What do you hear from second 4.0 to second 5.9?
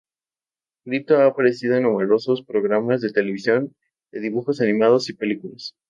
de dibujos animados y películas.